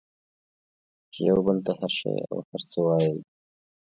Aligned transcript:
چې 1.13 1.21
یو 1.29 1.39
بل 1.45 1.57
ته 1.65 1.71
هر 1.79 1.91
شی 1.97 2.13
او 2.29 2.37
هر 2.49 2.61
څه 2.69 2.79
وایئ 2.85 3.15